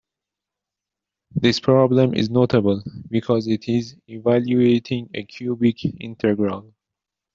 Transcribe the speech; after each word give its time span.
This 1.35 1.59
problem 1.59 2.15
is 2.15 2.31
notable, 2.31 2.81
because 3.11 3.47
it 3.47 3.69
is 3.69 3.95
evaluating 4.07 5.11
a 5.13 5.23
cubic 5.25 5.85
integral. 6.01 6.73